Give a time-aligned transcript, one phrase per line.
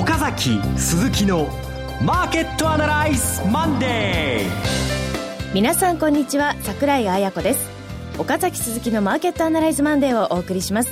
[0.00, 1.46] 岡崎鈴木の
[2.02, 5.54] マーケットアナライズマンデー。
[5.54, 7.68] 皆さんこんにちは桜井彩子です。
[8.18, 10.90] 岡崎鈴木のマーケットアナライズマンデーをお送りします。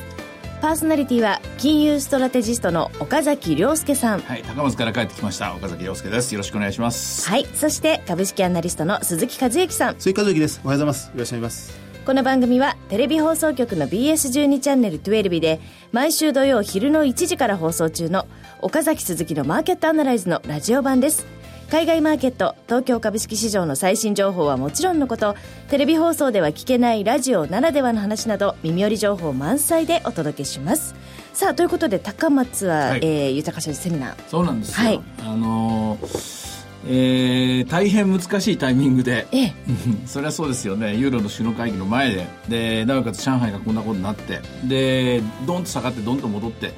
[0.60, 4.20] パーソナリティは金融ストラテジストの岡崎良介さん。
[4.20, 6.34] はい高松から帰ってきました岡崎良介です。
[6.34, 7.26] よろしくお願いします。
[7.26, 9.94] はいそして株式アナリストの鈴木和之さん。
[9.98, 10.60] 鈴木和之です。
[10.62, 11.06] おはようございます。
[11.06, 11.88] よろしくお願いします。
[12.08, 15.60] この番組はテレビ放送局の BS12 チャンネル12で
[15.92, 18.26] 毎週土曜昼の1時から放送中の
[18.60, 21.26] 岡崎鈴木のマーケットアナライズのラジオ版です。
[21.70, 25.36] 海外マーケット東京株式市場の最新情報はもちろんのこと
[25.68, 30.96] テレビ放送では聞けないラジオならではの話など耳寄り情報満載でお届けします。
[31.34, 34.28] さあということで高松は、はい、えー、豊か商事セミナー。
[34.28, 36.48] そうなんですよ、はい、あのー
[36.86, 39.52] えー、大変難しいタイミングで、ええ、
[40.06, 40.96] それはそうですよね。
[40.96, 42.26] ユーロの首脳会議の前で。
[42.48, 44.40] でなおかつ上海がこんなことになって。
[44.64, 46.72] でどんと下がってどんと戻って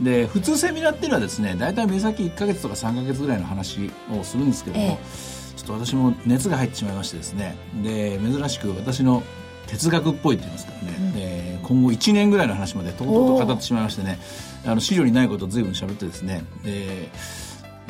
[0.00, 9.22] で普通セミナーっていうのはですね大体目先1か月とか3か月ぐらいの話をするんですけども、え、ちょっと私も熱が入ってしまいましてですねで珍しく私の
[9.66, 14.18] 哲学っぽいって言いますからね、うん、で今後1年ぐらいの話までとうとうと語ってしまいましてね
[14.64, 17.08] あの資料にないことを随分喋ってですねで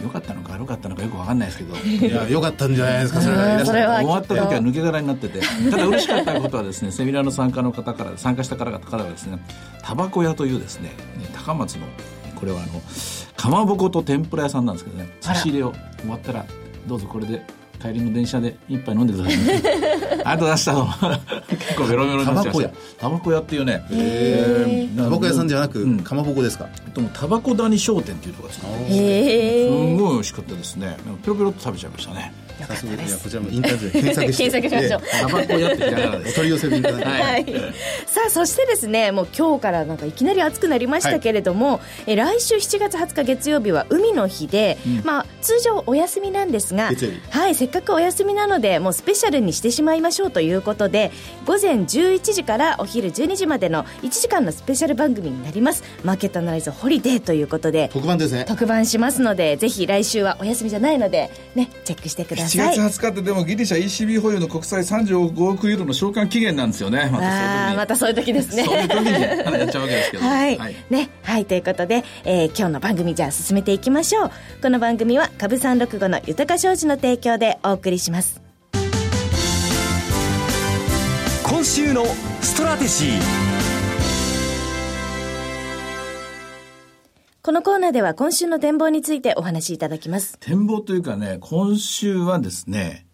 [0.02, 1.76] 良かったのか悪かったのかよく分かんないですけど。
[1.76, 3.28] いや良かったんじゃないですかそ
[3.72, 3.96] れは。
[3.96, 5.40] 終わった時は抜け殻になってて。
[5.70, 9.38] ただ嬉しかったことはですねセミナーの参加の方から参加した方々からですね
[9.82, 10.90] タバコ屋というですね
[11.32, 11.86] 高松の
[12.36, 12.80] これはあの
[13.36, 16.46] かまぼこと天ぷら屋さんなんですけどね差し入れを終わったら
[16.86, 17.42] どうぞこれで
[17.80, 19.62] 帰りの電車で一杯飲んでください、ね、
[20.24, 21.37] ありがとうございました結
[21.78, 22.52] 構ベロベロになっちゃ
[22.98, 23.40] タバコ屋。
[23.40, 23.82] っていうね。
[24.96, 26.68] タバコ屋さんじゃなく、うん、かまぼこですか？
[26.94, 28.72] でもタバコ谷商店っていうところですかす
[30.02, 30.96] ごい美味しかったですね。
[31.22, 32.32] ペロペロっと食べちゃいましたね
[32.66, 34.50] 早速いやこちらもインタビューで検索して。
[34.50, 37.44] 検索しましょう、タバコやってきなお取り寄せ便はい、はい、
[38.06, 46.90] さあそしてですねもう今日からなんかいきなり暑くなりましたけれども、はい、え来週7月20日月曜日は海の日で、うん、まあ通常お休みなんですが
[47.30, 51.10] はいせっかくお休みなのでもうスペシャルにしてしまいましょうということで
[51.46, 55.82] 午前11時からお昼12時までの1時間のスペシャル番組になります。
[56.04, 58.44] マーケットアナライズホリデーということで特番ですね。
[58.46, 67.08] 特番しますのでぜひ来週はお休みじゃないのでねチェックしてください7月20日ってでもギリシャ ECB 保有の国債35億ユーロの償還期限なんですよね。
[67.12, 68.64] またまたそういう時ですね。
[68.64, 70.24] そういう時にやっちゃうわけですけど。
[70.26, 71.10] はい、はい、ね。
[71.22, 71.44] はい。
[71.44, 74.30] ということで、えー、今日の番組じゃあ進めていきましょう。
[74.62, 78.40] この番組は株三六五の豊か商事の提供でお送りします。
[81.42, 82.04] 今週の
[82.40, 83.47] ストラテジー
[87.48, 90.38] このコーナーでは今週の展望についてお話しいただきます。
[90.38, 93.06] 展望というかね、今週はですね、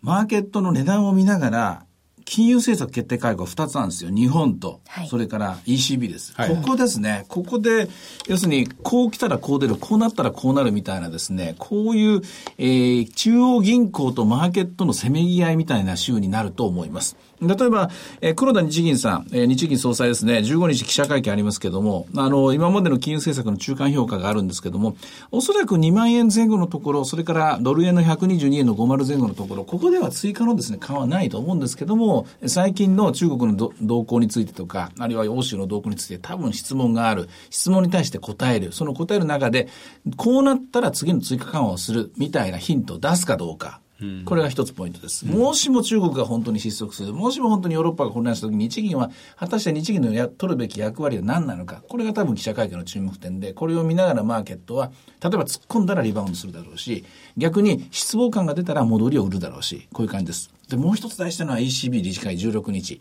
[0.00, 1.86] マーケットの値段を見ながら、
[2.24, 4.10] 金融政策決定会合2つなんですよ。
[4.10, 6.32] 日本と、はい、それから ECB です。
[6.34, 7.26] はい、ここですね。
[7.28, 7.90] ここで、
[8.28, 12.22] 要するに、こう来たらこう出る、こうなったらこうなるみたいなですね、こういう、
[12.56, 17.18] えー、中央銀行とマーケットのせめぎ合いみたいな週になると思います。
[17.40, 24.96] 例えば、えー、黒田日銀さん、えー、日銀総裁ですね、15日記者会見ありますけども、あの、今までの金融政策の中間評価があるんですけども、
[25.30, 37.28] おそらく2万円前後のところ、それからドル円の122円の50前後のところ、ここでは追加のですね、緩和ないと思うんですけども、最近の中国の動向についてとか、あるいは欧州の動向について多分質問がある。
[37.50, 38.72] 質問に対して答える。
[38.72, 39.68] その答える中で、
[40.16, 43.80] こうなったら次の追加緩和をするみたいなヒントを出すかどうか。
[44.26, 45.24] これが一つポイントです。
[45.24, 54.92] もしも中国が本当に失速する、もしも本当にヨーロッパが混乱したときに日銀は果たして日銀のや取るべき役割は何なのか、これが多分記者会見の注目点で、これを見ながらマーケットは、
[55.22, 57.04] 例えば突っ込んだらリバウンドするだろうし、
[57.38, 60.50] 逆に失望感が出たら戻りを売るだろうし、こういう感じです。
[60.68, 63.00] で、もう一つ大事なのは ECB 理事会16日。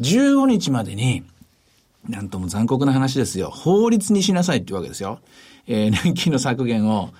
[0.00, 1.24] 15日までに、
[2.08, 3.50] なんとも残酷な話ですよ。
[3.50, 5.18] 法律にしなさいっていうわけですよ。
[5.66, 7.10] えー、年金の削減を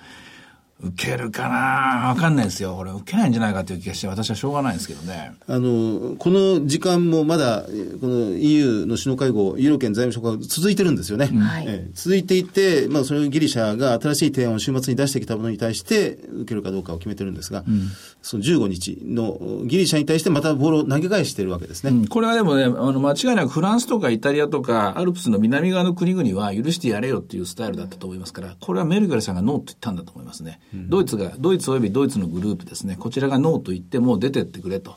[0.83, 2.09] 受けるかな？
[2.09, 2.75] わかんないですよ。
[2.75, 5.33] これ受けないんじゃないかという気がして、私はしょうがないんですけどね。
[5.47, 7.63] あの、この時間もまだ、
[8.01, 11.27] この EU の首脳会合、ユーロ圏財務省が続いてるんですよね。
[11.27, 17.89] はい、え続いていて、まあ、そのギリシャが新しい提案を週末に出してきたものに対して、受けるかどうかを決めてるんですが、うん、
[18.21, 21.91] その15日のギリシャに対してまたボールを投げ返してるわけですね。
[21.91, 30.59] うん、これはでもね、あの、間違いなくフランスとかイタリアとか、アルプスの南側の国々は許してやれよっていうスタイルだったと思いますから、これはメルケルさんがノーと言ったんだと思いますね。
[30.73, 34.95] ドイツが、ドイツ及びドイツのグループですね、こちらがノーと言ってもう出てってくれと。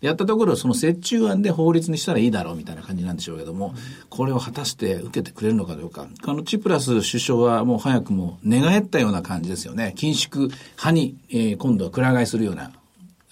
[0.00, 3.74] やったところ、その折衷案で法律にしたらいいだろうみたいな感じなんでしょうけども、
[4.10, 6.06] これを果たして受けてくれるのかどうか。
[6.26, 9.94] あの、チプラス首相はもう早くも寝返ったような感じですよね。
[9.96, 12.70] 緊縮派に、えー、今度はくら替えするような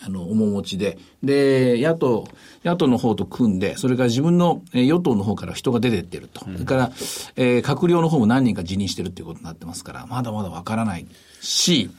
[0.04, 2.26] あの、面持ちで、で、野党、
[2.64, 6.40] 野党の方と組んで、それから自分の与党の方から人が出てってると。
[6.40, 6.92] それから、
[7.36, 11.06] えー、閣僚の方も何人か辞任してるっていうことになってますから、まだまだわからない
[11.42, 11.90] し、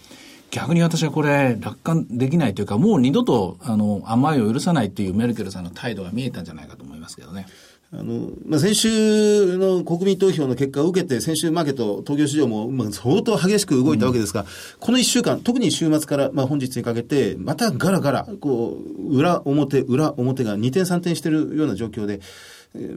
[0.51, 7.47] 逆に私はこれ、楽観できないというか、もう二度と、あの、甘いを許さないというメルケルさんの態度が見えたんじゃないかと思いますけどね。
[7.91, 14.47] あの、まあ、先週の国民投票の結果を受けて、先週マーケット、東京市場も、まあ、相当激しく動いたわけですが、うん、
[14.79, 22.19] この一週間、特に週末から、まあ、本日にかけて、またガラガラ、こう、裏表、裏表が二転三転しているような状況で、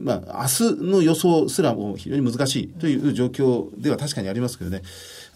[0.01, 4.81] まあ、明日の予想すらも非常に難しいという状況では確かにありますけどね。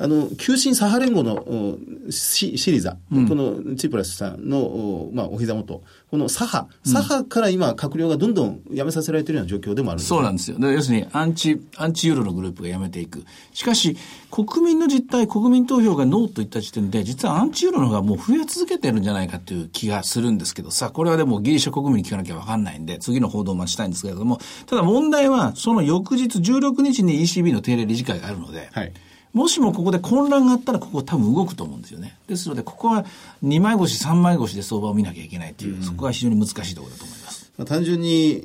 [0.01, 1.77] あの、急進左派連合の
[2.09, 10.57] シシリザ、うん、このチプラスさんの、まあ、お膝元、この左派、左派から今、閣僚がどんどん辞めさせられているような状況でもあるんです、そうなんですよ。
[10.59, 13.23] 要するに、アンチ、アンチユーロのグループが辞めていく。
[13.53, 13.95] しかし、
[14.31, 20.71] 国民の実態、国民投票がノーといった時点で、実はアンチユーロの方がもう増え続けてるんじゃないかという気がするんですけど。
[20.71, 28.91] さ、これはでもギリシャ国民に聞かなきゃわかんないんで、次の報道を待ちたいんですけれども、ただ問題は、その翌日16日に ECB の定例理事会があるので、はい
[29.33, 32.17] もしもここで混乱があったら、ここ多分動くと思うんですよね。
[32.27, 33.05] ですので、ここは
[33.43, 37.40] 2枚腰、3枚腰で相場を見なきゃいけないという、そこが非常に難しいところだと思います。
[37.57, 38.43] まあ、単純に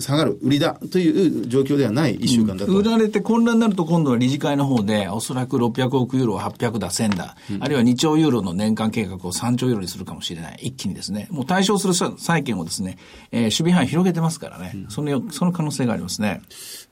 [0.00, 12.98] 下がる、売りだという状況ではない1週間だと、うん、売られて混乱になると、今度は理事会の方で、おそらく600億ユーロを800だ、1000だ、うん、あるいは2兆ユーロの年間計画を3兆ユーロにするかもしれない、一気にですね、もう対象する債券をですね、
[13.32, 16.42] えー、守備範囲広げてますからね、うん、そのその可能性がありますね。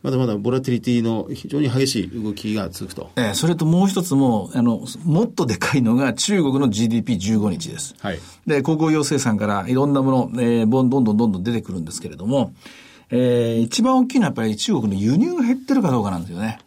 [0.02, 3.10] まだまだボラティリティの非常に激しい動きが続くと。
[3.16, 7.94] えー、それともう一つも、あの、もっとでかいのが中国の GDP15 日です。
[7.98, 8.18] はい。
[8.46, 12.54] で、鉱工業生産からいろんなもの、えー、どんどんどんどん出てくるんですけれども、
[13.10, 16.58] えー、一番大きいのはやっぱり中国の輸入が減ってるかどうかなんですよね。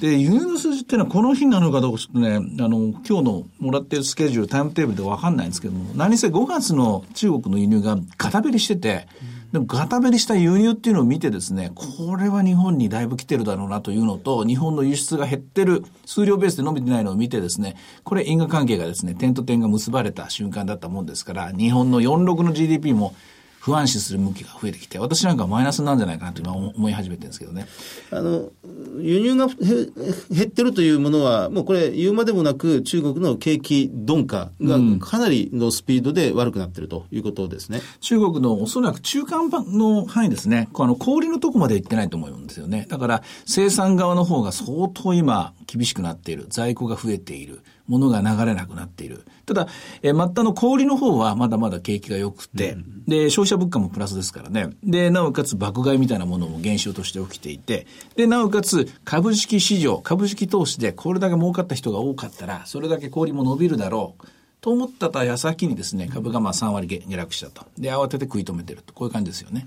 [0.00, 9.06] で、輸入の数字っていうのはこの日なのかどうかちょっとね、あの、今日のもらってるスケジュール、タイムテーブルでわかんないんですけども、何せ5月の中国の輸入がガタベリしてて、
[9.52, 23.14] でもガタベリした輸入っていうのを見てですね、これは日本にだいぶ来てるだろうなというのと、日本の輸出が減ってる、数量ベースで伸びてないのを見てですね、これ因果関係がですね、点と点が結ばれた瞬間だったもんですから、日本の46の GDP も
[23.62, 27.68] 不安視する向きが増えてきて、私なんかはマイナスなんじゃないかなと今思い始めてるんですけどね。
[28.10, 28.50] あの、
[28.98, 37.78] 輸入が減ってるというものは、もうこれ言うまでもなく中国の景気鈍化がかなりのスピードで悪くなってるということですね。
[37.78, 40.68] うん、中国のおそらく中間の範囲ですね。
[40.74, 42.86] あの、氷のとこまで行ってないと思うんですよね。
[42.88, 46.46] だから生産側の方が相当今厳しくなっている。
[46.48, 47.60] 在庫が増えている。
[47.92, 49.26] ものが流れなくなっている。
[49.44, 49.68] ただ、
[50.00, 54.70] えー、末端の小売の方はまだまだ景気が良くて、うん、で、消費者物価もプラスですからね。
[54.82, 57.86] で、なおかつ爆買いみたいなものも減少として起きていて、
[58.16, 64.26] で、なおかつ株式市場、株式投資でこれだけ儲かった人が多かったら、それだけ小売も伸びるだろう。
[64.62, 67.66] と思った矢先にですね、株がまあ3割下落したと。
[67.76, 68.94] で、慌てて食い止めてると。
[68.94, 69.66] こういう感じですよね。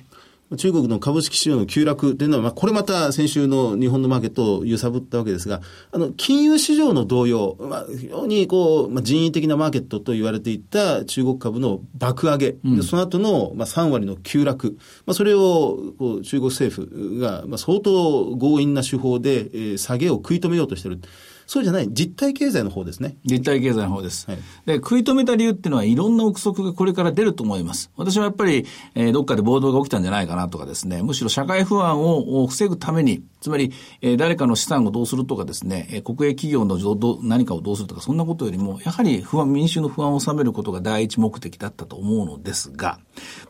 [0.58, 5.62] 中国の株式市場の急落というのは、まあ、これまた先週の日本のマーケットを揺さぶったわけですが、
[5.92, 14.78] あの、金融市場の動揺、まあ、非常にこう、まあ、人為的なマーケットと言われていた中国株の爆上げ、うん、その後の、まあ、3割の急落、
[15.08, 21.00] まあ、それを、こう、中国政府が、まあ、相当強引な手法で、えー、下げを食い止めようとしている。
[21.48, 23.18] そうじゃない実体経済の方ですね。
[23.24, 24.30] 実体経済の方です。
[24.30, 27.92] はい、で、食い止めた理由っていうのはいろんな憶測がこれから出ると思います。
[27.96, 28.66] 私はやっぱり、
[28.96, 33.72] えー、どっかで暴動が起きたんじゃないかなとかですね、むしろ社会不安を防ぐために、つまり、
[34.02, 43.00] えー、誰かの資産をどうするとかですね、えー、国営企業のど何かをどうするとか、そんなことよりも、やはり不安、民衆の不安を収めることが第一目的だったと思うのですが、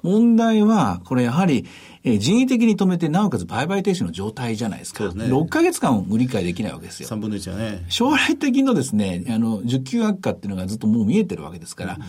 [0.03, 1.65] 問題は、これやはり、
[2.05, 5.09] えー、人為的に止めて、なおかつ売買停止の状態じゃないですか。
[5.11, 5.25] すね。
[5.25, 7.09] 6ヶ月間売り買いできないわけですよ。
[7.09, 7.83] 3分の1はね。
[7.89, 12.03] 将来的のですね、あの、需給悪化っていうのがずっともう見えてるわけですから、うん、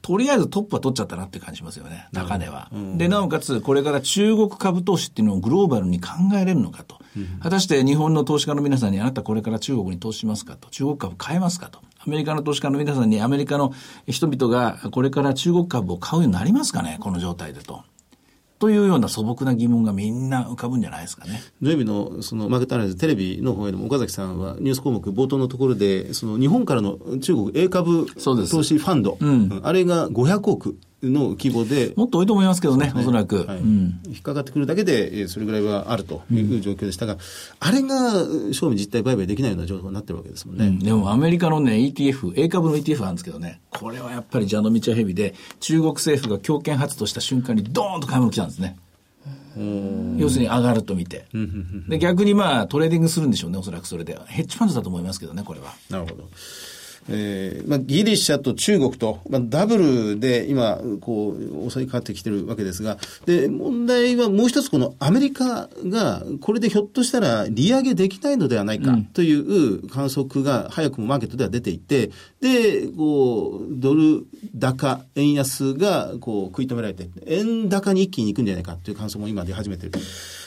[0.00, 2.70] とりあえずトップは取っちゃったなって感じしますよね、高値は。
[2.72, 6.96] うん、で、なおかつ、これから中国株投資っていうのをグローバルに考えれるのかと。
[7.14, 10.70] うん、果たして日本の投資家の皆さんにあなたこれから中国に投資しますかと。
[10.70, 11.80] 中国株買えますかと。
[11.98, 13.72] アメリカの投資家の皆さんにアメリカの
[14.08, 17.84] 人々がこれから中国株を買うようになりますかね、この状態でと。
[18.62, 21.42] というような素朴な疑問がみんな浮かぶんじゃないですかね。
[21.60, 31.92] 土曜日のそのマーケットアナライズテレビの方への岡崎さんはニュース項目冒頭のところで、その日本からの中国 A 株投資ファンド、うん、あれが500億の規模で。
[31.96, 34.00] もっと多いと思いますけどね、ねおそらく、はいうん。
[34.06, 37.18] 引っかかってくるだけで、それぐらいはあるという状況でしたが、うん、
[37.60, 40.66] あれが正味実態売買できないような状況になってるわけですもんね。
[40.66, 48.76] うん、でもアメリカのね、ETF、A 株の ETF なんですけどね、これはやっぱり蛇の道は蛇で、中国政府が強権発動した瞬間にドーンと買い物来たんですね。
[50.16, 51.26] 要するに上がると見て。
[51.88, 54.18] で、逆にまあトレーディングするんでしょうね、おそらくそれで。
[54.26, 55.74] ヘッジファンドだと思いますけどね、これは。
[55.90, 56.28] なるほど。
[57.08, 79.98] えーまあ、ギリシャと中国と、まあ、ダブルで今、こう、襲いかかってきてるわけですが、で、問題はもう一つ、このアメリカが、これでひょっとしたら利上げできないのではないかという観測が早くもマーケットでは出ていて、で、こう、ドル高、円安が、こう、食い止められて、円高に一気に行くんじゃないかという観測も今出始めている。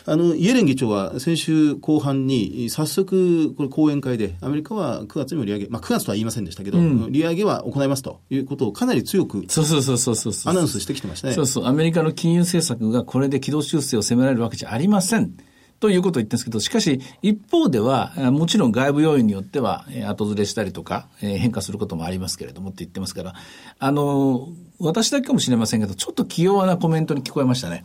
[0.08, 11.34] あの、イエレン議長は先週後半に、早速、これ講演会で、アメリカは9月にも利上げ、まあ9月とは言いませんでしたけど、うん、利上げは行いますということをかなり強く、そうそうそうそうそうアナウンスしてきてましたね。
[11.34, 11.66] そうそう。
[11.66, 15.34] アメリカの金融政策がこれで軌道修正を迫られるわけじゃありません。
[15.80, 23.34] ということを言ってるんですけど、しかし、一方では、もちろん外部要因によっては、後ずれしたりとか、変化することもありますけれどもって言ってますから、
[23.80, 27.84] あの、私だけかもしれませんけど、ちょっと気弱なコメントに聞こえましたね。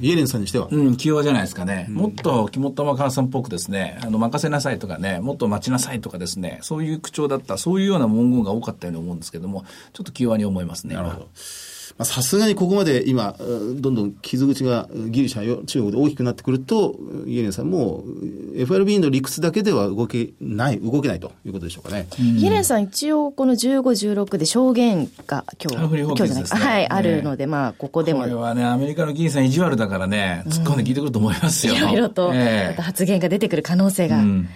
[0.00, 0.68] イエレンさんにしては。
[0.70, 1.86] うん、気弱じゃないですかね。
[1.88, 10.94] うん、もっと肝っ玉母さんっぽくですね、あの、任せなさいとかね、もっと待ちなさいとかですね、そういう口調だった、そういうような文言が多かったように思うんですけども、ちょっと気弱に思いますね。
[10.94, 11.28] なるほど。
[12.02, 16.96] さすがにここまで今、どんどん傷口がギリシャ、中国で大きくなってくると、
[17.26, 18.02] イエレンさんも
[18.56, 22.08] FRB の理屈だけでは動けない、動けないということでしょうかね。
[22.18, 23.82] イエレンさん一応この15、
[24.24, 28.22] 16で証言が今日、今日じゃないか、はい、あるので、まあ、ここでも。
[28.22, 31.74] これはね、アメリカの議員さん意地悪だからね、突っ込んで聞いてくると思いますよ。
[31.74, 32.34] いろいろと、ま
[32.74, 34.18] た発言が出てくる可能性が。
[34.18, 34.48] うんうん、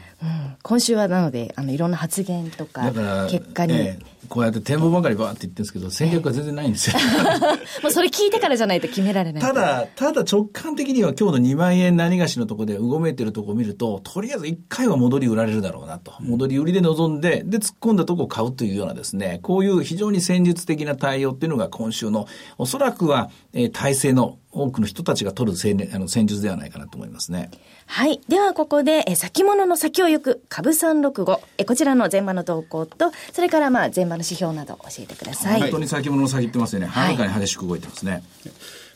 [0.62, 2.90] 今週はなのであのいろんな発言とか
[3.30, 6.96] 結果に、えー、こうやって展望ばかりばーって言ってるんですけど戦略は全然ないんですよ。
[7.82, 9.42] もうそれ聞いてからじゃないと決められない。
[9.42, 22.26] ただただ直感的には今日の2万円何がしのところでうごめいてるところを見るととりあえず1回は戻り売られるだろうなと、戻り売りで臨んでで突っ込んだとこを買うというようなですねこういう非常に戦術的な対応っていうのが今週の
[22.58, 27.50] おそらくは、えー、体制の多くの人たちが取る戦あの戦術ではないかなと思いますね。
[27.90, 28.20] はい。
[28.28, 31.40] では、ここで、え先物の先を行く、株365。
[31.56, 35.60] えこちらの前場の投稿と、それからまあ前場の指標など教えてください。
[35.62, 36.86] 本当に先物の先ってますよね。
[36.86, 38.12] はるかに激しく動いてますね。
[38.12, 38.22] はい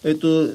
[0.04, 0.49] えっと、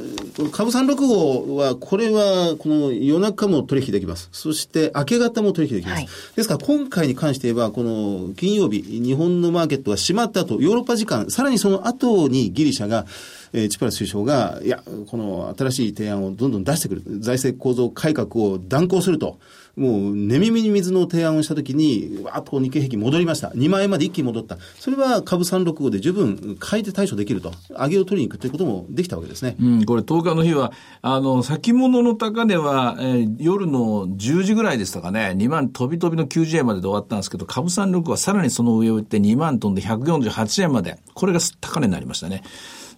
[0.51, 4.27] 株365号は、これは、この夜中も取引できます。
[4.33, 5.99] そして、明け方も取引できます。
[5.99, 13.05] はい、ですから、今回に関して言えば、この金曜日、日本のマーケットが閉まった後、ヨーロッパ時間、さらにその後にギリシャが、
[13.53, 17.03] えー、チプラス首相が、いや、この新しい提案をどんどん出してくる。
[17.19, 19.39] 財政構造改革を断行すると。
[19.77, 23.49] もう、寝耳に水の提案をしたときに、わーっと日経平均戻りました。
[23.49, 24.57] 2万円まで一気に戻った。
[24.79, 27.51] それは株365で十分買いで対処できると。
[27.69, 29.55] 上げを取りに行くということもできたわけですね。
[29.61, 30.71] うん、これ10日の日は、
[31.03, 40.97] あの、先物の高値は、えー、夜の10時ぐらいでしたかね、2万飛び飛びの90円までで終わったんですけど、株365はさらにその上を打って2万飛んで148円まで。
[41.13, 42.41] これが高値になりましたね。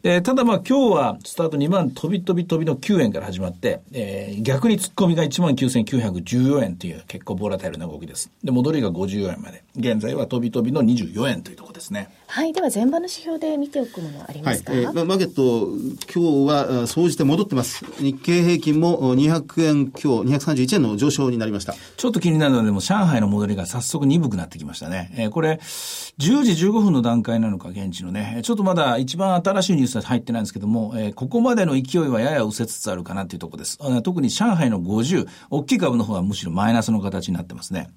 [0.02, 8.32] えー、ただまあ今日はスタート2万飛び飛び飛びの9円から始まって、えー、逆に突っ込みが1万9914円という結構ボラタイルな動きです。
[8.42, 9.64] で、戻りが54円まで。
[9.76, 12.10] 現在は飛び飛びの24円というところですね。
[12.28, 12.54] はい。
[12.54, 15.68] では前場の指標で見ておくものありますか、はい、えー、まあ、マーケット、
[16.14, 17.84] 今日は総じて戻ってます。
[18.02, 21.76] 日経平均も200円、今日231円の上昇になりました。
[21.98, 25.12] ちょっと気になるので、も上海の戻りが早速鈍くなってきましたね。
[25.18, 28.40] えー、これ、10時15分の段階なのか、現地のね。
[28.44, 33.78] ちょっとまだ一番新しいニュースは入ってないんですけども、えー、ここまでの勢いはやや失せつつあるかなというところです。
[34.04, 37.90] 特に上海の50、大きい株の方はむしろマイナスの形になってますね。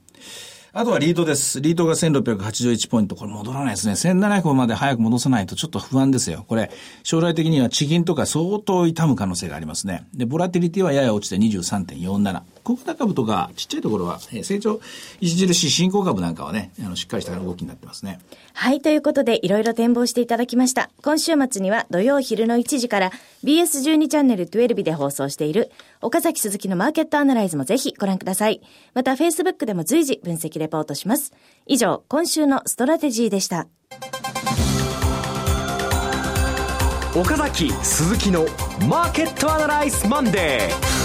[0.75, 1.61] あとはリードです。
[1.61, 3.15] リードが1681ポイント。
[3.15, 3.93] これ戻らないですね。
[3.93, 6.47] 1700まで早く戻さないとちょっと不安ですよ。
[6.49, 6.71] これ、
[7.03, 10.07] 将来的には地銀とか相当痛む可能性がありますね。
[10.15, 12.43] で、ボラティリティはやや落ちて23.47。
[12.65, 14.81] 小型株とかちっちゃいところは、え成長
[15.23, 18.21] 著しい新興株なんかはね、あの、しっかりした動きになってますね。
[18.55, 20.91] はい、ということで、いろいろ展望していただきました。
[21.03, 23.13] 今週末には土曜昼の1時から
[23.45, 28.61] BS12 チャンネル12で放送している岡崎鈴木のマーケットアナライズもぜひご覧ください。
[28.95, 31.33] また、Facebook でも随時分析レポートします。
[31.67, 33.67] 以上、今週のストラテジーでした。
[37.15, 38.47] 岡崎鈴木の
[38.89, 41.02] マーケットアナライズマンデー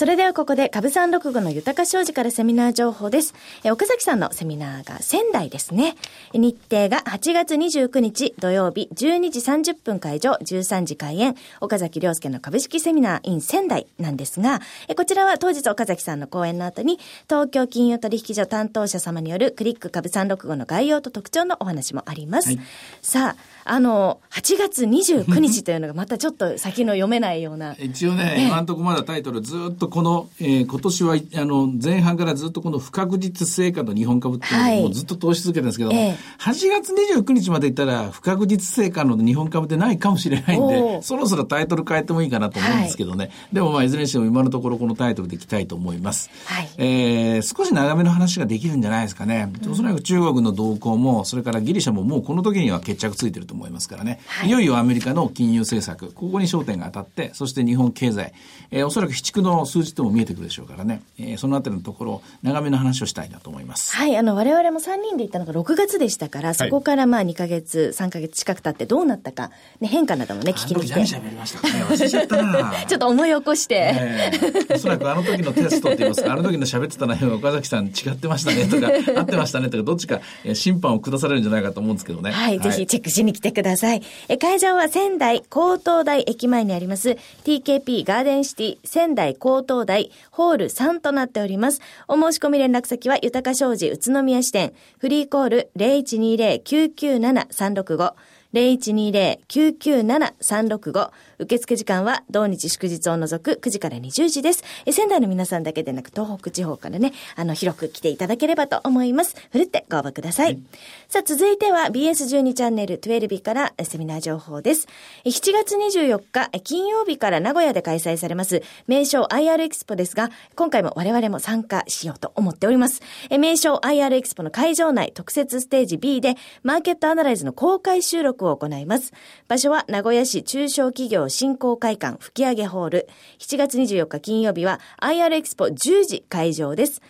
[0.00, 3.34] それではここで株365の豊商事からセミナー情報です。
[3.64, 5.94] え岡崎さんのセミナーが仙台ですね。
[6.32, 22.48] 日程が8月29日土曜日12時30分開場13時開演岡崎良介の株式セミナー in 仙台なんですが、えこちらは当日岡崎さんの講演の後に東京金融取引所担当者様によるクリック株三六五の概要と特徴のお話もあります。
[22.48, 22.60] はい、
[23.02, 27.76] さあ、あの、8月29日というのがまたちょっと先の読めないような。
[27.78, 43.26] 一応ね、今のところまだタイトルずっとこの、えー、今年は、あの、前半からずっとこの不確実性下の日本株っていうのをずっと投資続けてるんですけど、えー、8月29日までいったら不確実性下の日本株ってないかもしれないんで、そろそろタイトル変えてもいいかなと思うんですけどね。
[43.26, 46.30] はい、でもまあ、いずれにしても今のところこのタイトルでいきたいと思います。
[46.46, 49.52] はい、えー、少し長めの話ができるんじゃないですかね。
[49.64, 54.20] うん、おそらく中国の動向も、それからギリシャももうこの時には決着ついてると思いますからね。
[54.26, 58.32] はい、いよいよアメリカの金融政策、ここに焦点が当たって、そして日本経済、
[58.70, 63.94] えー、おそらく市区の数字とも見えてくるでしょうからね、えー、そのあたりのところ、長めの話をしたいなと思います。
[63.94, 71.06] はい、あの、我々も3人で行ったのが6月でしたから、そこからまあ2か月、3か月近く経ってどうなったか、ね、変化などもね、聞きに来て。
[71.06, 73.92] ちゃったな ちょっと思い起こして。
[73.94, 82.30] えー、おそらくあの時のテストって言いますか、あの時の喋ってた内容が岡崎さん違ってましたねとか、合ってましたねとか、どっちか、えー、審判を下されるんじゃないかと思うんですけどね。
[82.32, 84.02] はい、はい、ぜひチェックしに来てください。
[84.28, 91.80] え会場は仙台高等大駅前にあります TKP ガーデンシティ仙台高等東大ホール3となっております。
[92.08, 94.72] お申し込み連絡先は豊商事宇都宮支店。
[94.98, 98.14] フリーコール0120-997-365
[98.52, 101.10] 0120-997-365
[101.40, 104.62] 受付時間は同日祝日を除く9時から20時です。
[104.84, 109.34] え仙台の皆さんだけでなく東北地方からね、あの、広く来ていただければと思います。
[109.50, 110.46] ふるってご応募ください。
[110.46, 110.62] はい、
[111.08, 114.86] さあ、続いては BS12 チャンネル12日からセミナー情報です。
[115.24, 123.00] 7月24日、金曜日から名古屋で開催されます、名称 IR エキスポですが、今回も我々も参加しようと思っております。
[123.30, 129.12] 名称 IR エキスポの会場内特設ステージ B で、マーケットアナライズの公開収録を行います。
[129.48, 133.08] 場所は名古屋市中小企業振興会館吹上ホール。
[133.38, 137.00] 7月24日金曜日は IR エキスポ10時会場です。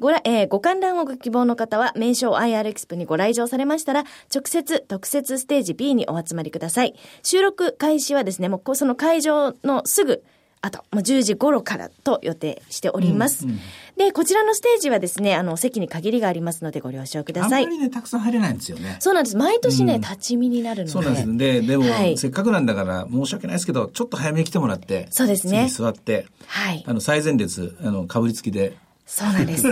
[0.00, 6.94] ごら、えー、ご観覧をご希望の方は、名称 IR エキスポにご来場されましたら、直接特設ステージ B にお集まりください。
[7.22, 10.24] 収録開始はですね、もうその会場のすぐ
[10.62, 13.44] あと、もう10時頃からと予定しております。
[13.44, 13.58] うんうん、
[13.96, 17.64] で、こちらのステージはですね、あの、席に限りがありますのでご了承ください。
[17.64, 18.96] あんまりね、たくさん入れないんですよね。
[19.00, 19.36] そうなんです。
[19.38, 20.92] 毎年ね、うん、立ち見になるので。
[20.92, 21.36] そうなんです。
[21.36, 25.68] で、でも、はい、せっかくなんだから、申し訳ないですけど、ちょっと早めに来てもらって、そうですね。
[25.70, 26.84] 座って、はい。
[26.86, 28.76] あの、最前列、あの、かぶりつきで、
[29.10, 29.66] そうなんです。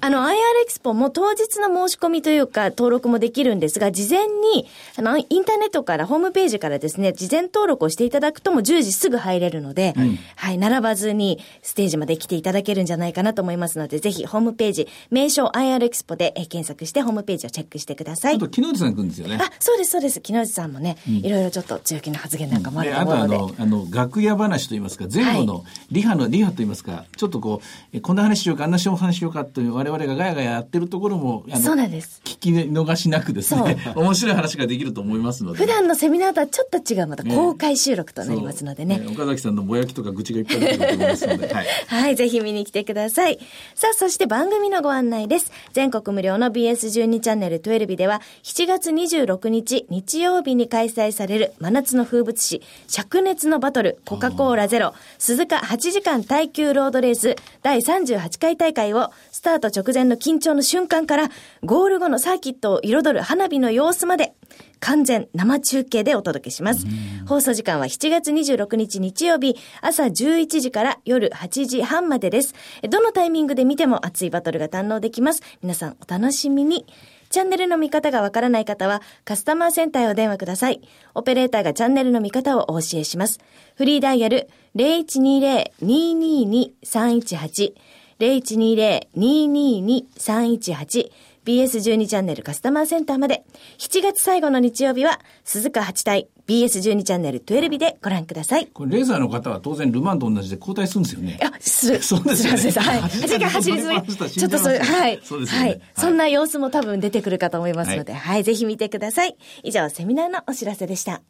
[0.00, 18.36] あの、IR エキスポも当日の申し込みというか、登録もできるんですが、事前に、あの、インターネットから、ホームページからですね、事前登録をしていただくとも10時すぐ入れるので、うん、はい、並ばずにステージまで来ていただけるんじゃないかなと思いますので、ぜひ、ホームページ、名称 IR エキスポで検索して、ホームページをチェックしてください。
[18.36, 19.40] あと、木内さん来るんですよね。
[19.42, 20.20] あ、そうです、そうです。
[20.20, 23.36] 木内さんもね、うん、いろいろちょっと強気な発言なんかもあると思うので。
[23.36, 27.60] うん、あと、あの、あの、楽屋話といいますか、前後のリハの、リハといいますか、ちょっとこ
[27.92, 32.20] う、こんな話しようか、あんな話しようかという我々がガヤガヤやってるところも、そうなんです。
[32.24, 35.58] 聞き逃しなくですね、面白い話ができると思いますので。
[35.58, 38.98] 普段のセミナーとはちょっと違う、また公開収録となりますのでね。
[38.98, 41.48] ね岡崎さんのぼやきとか愚痴がいっぱい出てくると思いますので。
[41.54, 43.38] はい、はい、ぜひ見に来てください。
[43.74, 45.50] さあ、そして番組のご案内です。
[45.72, 61.30] 全国無料の BS12 チャンネル12では、7月26日日曜日に開催される真夏の風物詩、灼熱のバトル、コカ・コーラゼロ、鈴鹿8時間耐久ロードレース第38回大会をスタート直前の緊張の瞬間から、
[61.64, 64.34] ゴール後のサーキットを彩る花火の様子まで、
[64.80, 66.86] 完全生中継でお届けします。
[67.26, 72.54] 放送時間は7月26日日曜日、朝11時から夜8時半までです。
[72.88, 75.42] どのタイミングで見ても熱いバトルが堪能できます。
[75.62, 76.86] 皆さんお楽しみに。
[77.30, 80.80] チャンネルの見方がわからない方は、カスタマーセンターへお電話ください。
[81.14, 83.38] オペレーターがチャンネルの見方をお教えします。
[83.76, 87.74] フリーダイヤル0120-222-318
[88.20, 91.10] 0120-222-318
[91.48, 93.42] BS12 チャンネルカスタマーセンターまで。
[93.78, 98.66] 7月最後の日曜日は、鈴鹿8体 BS12 チャンネル12でご覧ください。
[98.66, 101.40] これ、レーザーの方は当然ルマンと同じで交代するんですよね。
[101.42, 102.00] あ、する。
[102.04, 102.60] そうですよね。
[102.60, 103.00] はい。
[103.00, 105.20] 8時間走り続け、ちょっとそう、はい。
[105.24, 105.60] そうですね。
[105.60, 105.80] はい。
[105.96, 109.34] そんな様子も多分出てくるかと思いますので、はい、はい、ぜひ見てください。
[109.62, 111.22] 以上、セミナーのお知らせでした。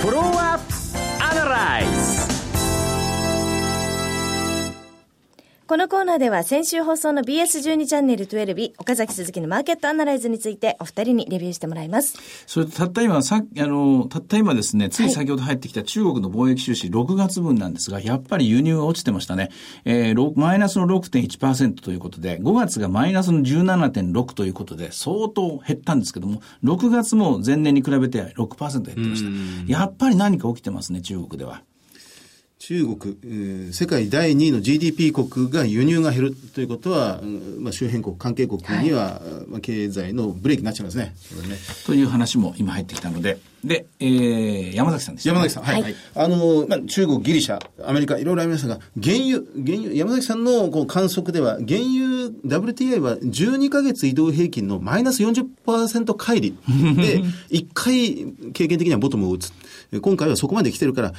[0.00, 0.77] フォローアップ
[5.68, 12.16] このコーナーでは先週放送の BS12 チャンネル12岡崎鈴木のマーケットアナライズについてお二人にレビューしてもらいます。
[12.46, 19.50] それとたった今、さあの、たった今ですね、つい先ほど入ってきた中国の貿易収支6月分なんですが、やっぱり輸入が落ちてましたね。
[19.84, 29.22] えー、マイナスの6.1%ということで、5月がマイナスの17.6ということで、相当減ったんですけども、6月も前年に比べて6%減ってまし
[29.66, 29.70] た。
[29.70, 31.60] やっぱり何か起きてますね、中国では。
[32.58, 37.20] 中国、えー、世界第2位の GDP 国が輸入が減るということは、
[37.60, 41.14] まあ、周辺国、関係国には、はい、まあ、経済のブレーキになっちゃいますね。
[41.48, 45.62] ねという話も今入ってきたので、で、えー、山崎さんです、ね、山崎さん。
[45.64, 45.82] はい。
[45.82, 55.46] はい、あの、まあ、中国、ギリシャ、アメリカ、いろいろありましたが、原油、原油、山崎さんのこう観測では、原油、WTI は12ヶ月移動平均のマイナス40%
[56.14, 59.52] 乖離 で、1回経験的にはボトムを打つ。
[60.02, 61.12] 今回はそこまで来てるから、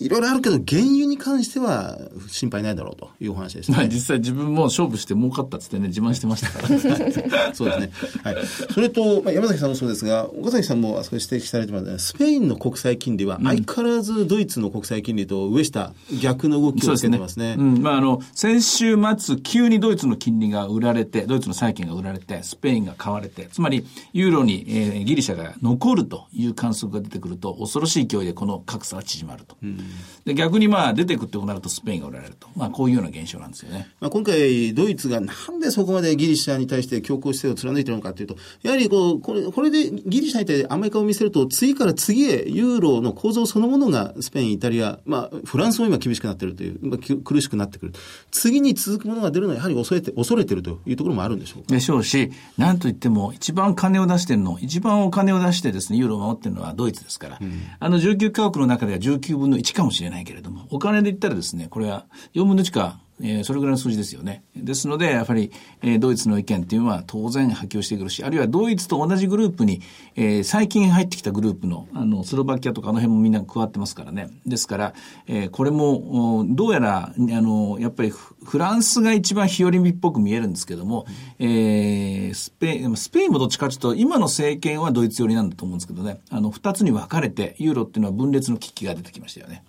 [0.00, 6.68] いろいろあるけど、原油に関しては心配ないだろうというお話でした、ね、まあ、実際自分も勝負して儲かったっつってね、自慢してましたから。
[7.52, 7.90] そうですね。
[8.22, 8.36] はい。
[8.72, 17.56] それと、まあ、山崎さんもそうですが、岡崎さんもあそこ指摘されてますね、スペインの国債金利は相変わらずドイツの国債金利と上下、逆の動きをしてますね。
[17.58, 29.56] うん、まあ、あの、先週末、急にドイツの金利が売られて、ドイツの債券が売られて、スペインが買われて、つまり、ユーロに、えー、ギリシャが残るという観測が出てくると、恐ろしい勢いでこの格差が縮まると。
[29.60, 29.87] うん、
[30.24, 32.48] で逆にまあ出てくってなるとスペインが売られると。
[32.54, 33.88] まあこういうような現象なんですよね。
[34.00, 47.92] まあ今回ドイツがなんでそこまでギリシャに対して強硬姿勢を貫いているのかというと、やはりこう、これ、これでギリシャに対してアメリカを見せると、次から次へユーロの構造そのものがスペイン、イタリア、まあフランスも今厳しくなっているという、まあ、苦しくなってくる。
[48.30, 51.74] 次に続くものが出るのはやはり恐れて、恐れてるというところもあるんでしょうか？
[51.74, 64.42] でしょうし、なんといっても一番金を出してるの、一番お金を出してですね、ユーロを守ってるのはドイツですから、うん、あの19カ国の中では19分の1かもしれないけれども、お金で言ったらですね、これは4分の1か、えー、それぐらいの数字ですよね。
[64.56, 65.50] ですので、やっぱり、
[65.82, 69.80] えー、ドイツの意見っていうのは当然波及してくるし、あるいはドイツと同じグループに、
[70.16, 74.30] えー、最近入ってきたグループの、あの、スロバキアとかあの辺もみんな加わってますからね。
[74.46, 74.94] ですから、
[75.26, 81.06] えー、これも、どうやら、あの、やっぱりフランスが一番日和見っぽく見えるんですけども、
[81.38, 89.64] うん、えー、スペイン、スペインもどっちかというと、今の政権はドイツ寄りなんだと思うんですけどね、あの、二つに分かれて、ユーロっていうのは分裂の危機が出てきましたよね。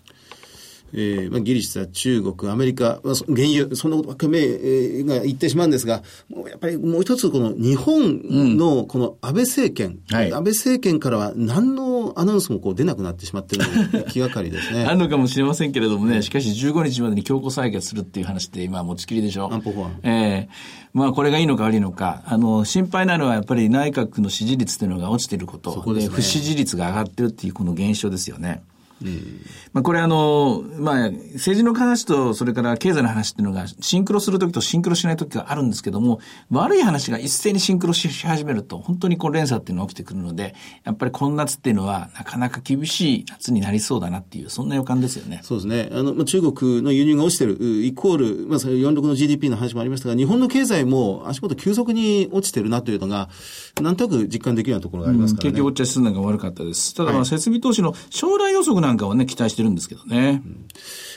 [0.93, 4.39] えーまあ、ギリシャ、中国、アメリカ、まあ、原油、そのわけ目
[5.04, 14.86] が言ってしまうんですが、もうやっぱりもう一つ、この日本のこの安倍政権、うんはい、安倍政権からは何のアナウンスもこう出なくなってしまってるのが気がかりですね。
[14.88, 19.52] あるのかもしれませんけれどもね、しかし15日までに強行採決するっていう話って今持ちきりでしょ。
[19.54, 19.99] 安保法案。
[20.04, 25.71] ええーまあこれがいいのか悪いのか、あの、心配なのはやっぱり内閣の支持率というのが落ちていること。
[25.71, 28.63] そこで、ね、不支持率が上がってるっていうこの現象ですよね。
[29.74, 36.20] まあ、これあの、まあ、政治の話と、それから経済の話っていうのが、シンクロするときとシンクロしないときがあるんですけども、
[36.52, 45.40] 悪い話が一斉にシンクロし始めると、本当にこう連鎖っていうのが起きてくるので、やっぱりこの夏っていうのは、なかなか厳しい夏になりそうだなっていう、そんな予感ですよね。
[45.44, 45.90] そうですね。
[45.92, 53.30] あの、まあ、中国の輸入が落ちてる、イコール、まあ、46の GDP の話もありましたが、日本の経済も足元急速に落ちてるなというのが、
[53.82, 55.50] なんとなく実感できるようなところがありますからね。
[55.50, 56.94] うん、結局、落ち進んだが悪かったです。
[56.96, 60.41] ただ、まあ、設備投資の将来予測なんかはね、期待してるんですけどね。
[60.43, 60.67] うん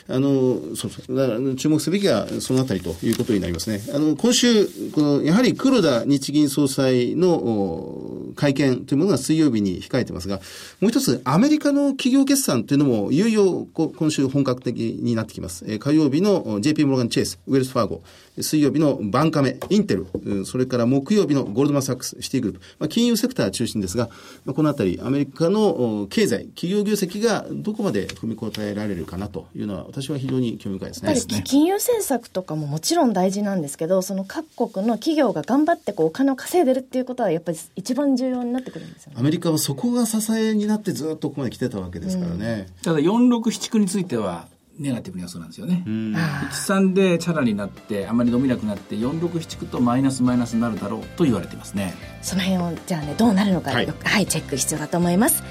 [0.07, 1.15] あの、そうそう。
[1.15, 3.81] だから注目すべきはそのあたりということになりますね。
[3.93, 10.37] あの、今週、この、やはり黒田日銀総裁の会見というものが水曜日に控えてますが、
[10.81, 15.63] もう一つ、アメリカの企業決算というのも、いよいよ今週本格的になってきます。
[15.67, 18.01] え火曜日の JP モルガン・チェイス、ウェルス・ファーゴ、
[18.41, 20.07] 水曜日のバンカメ、インテル、
[20.45, 24.09] それから木曜日のゴールドマン・サックス、シティグループ、まあ、金融セクター中心ですが、
[24.45, 31.13] まあ、このあたり、アメリカの経済、企業業績がどこまで踏み応えられるかなというのは、私は非常に興味深いですね。
[31.13, 39.17] やっぱり金融政策とかももちろん大事なんですけど、その各国の企業が頑張ってこうお金を稼いでるっていうことは、やっぱり一番重要になってくるんですよね。
[39.19, 42.67] アメリカはそこが支えになってずっとここまで来てたわけですからね。
[42.77, 44.47] うん、ただ、4679については、
[44.79, 45.83] ネガティブな予想なんですよね。
[45.85, 51.93] 13でチャラになってあまり伸びなくなって46とマイナスマイナスになるだろうと言われていますね。
[52.21, 55.43] その辺をじゃあねどうなるのか、はい、はい、チェック必要だと思います。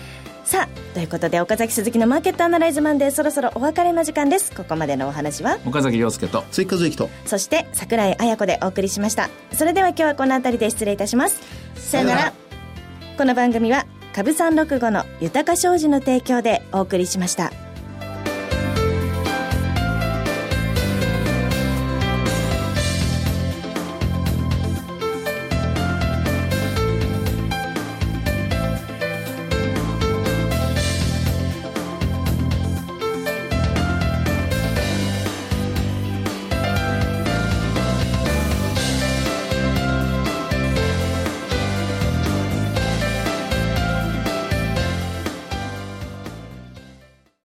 [0.44, 4.52] さあということで岡崎鈴木のマーケットアナライズマンデーそろそろお別れの時間です。
[4.55, 5.59] ここまでのお話は？
[5.64, 7.09] 岡崎亮介と追加随と。
[7.24, 9.31] そして櫻井彩子でお送りしました。
[9.52, 11.40] それでは今日はこの辺りで失礼いたします。
[11.76, 12.33] さよなら。
[13.16, 17.50] この番組は株三六五の豊か商事の提供でお送りしました。